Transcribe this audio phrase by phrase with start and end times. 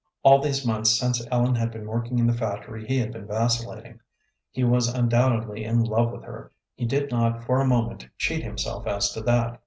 [0.23, 3.99] All these months since Ellen had been working in the factory he had been vacillating.
[4.49, 8.87] He was undoubtedly in love with her; he did not for a moment cheat himself
[8.87, 9.59] as to that.